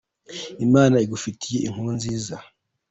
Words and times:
Imana 0.65 0.95
igufitiye 1.05 1.59
Inkuru 1.67 1.89
nziza! 1.97 2.35